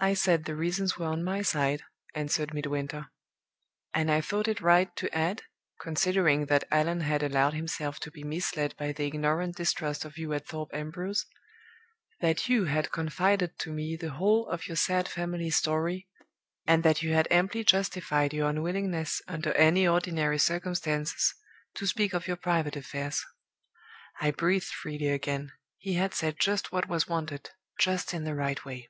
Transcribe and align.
"'I 0.00 0.14
said 0.14 0.44
the 0.44 0.56
reasons 0.56 0.98
were 0.98 1.06
on 1.06 1.22
my 1.22 1.40
side,' 1.40 1.84
answered 2.16 2.52
Midwinter. 2.52 3.06
'And 3.94 4.10
I 4.10 4.20
thought 4.20 4.48
it 4.48 4.60
right 4.60 4.94
to 4.96 5.16
add 5.16 5.42
considering 5.80 6.46
that 6.46 6.66
Allan 6.72 7.02
had 7.02 7.22
allowed 7.22 7.54
himself 7.54 8.00
to 8.00 8.10
be 8.10 8.24
misled 8.24 8.74
by 8.76 8.90
the 8.90 9.06
ignorant 9.06 9.54
distrust 9.56 10.04
of 10.04 10.18
you 10.18 10.32
at 10.32 10.48
Thorpe 10.48 10.74
Ambrose 10.74 11.26
that 12.20 12.48
you 12.48 12.64
had 12.64 12.90
confided 12.90 13.56
to 13.60 13.72
me 13.72 13.94
the 13.94 14.10
whole 14.10 14.48
of 14.48 14.66
your 14.66 14.74
sad 14.76 15.06
family 15.08 15.48
story, 15.48 16.08
and 16.66 16.82
that 16.82 17.02
you 17.04 17.12
had 17.12 17.28
amply 17.30 17.62
justified 17.62 18.34
your 18.34 18.50
unwillingness; 18.50 19.22
under 19.28 19.52
any 19.52 19.86
ordinary 19.86 20.38
circumstances, 20.40 21.34
to 21.76 21.86
speak 21.86 22.12
of 22.12 22.26
your 22.26 22.36
private 22.36 22.74
affairs.'" 22.74 23.24
("I 24.20 24.32
breathed 24.32 24.66
freely 24.66 25.06
again. 25.10 25.52
He 25.78 25.94
had 25.94 26.14
said 26.14 26.40
just 26.40 26.72
what 26.72 26.88
was 26.88 27.06
wanted, 27.08 27.50
just 27.78 28.12
in 28.12 28.24
the 28.24 28.34
right 28.34 28.62
way.") 28.64 28.88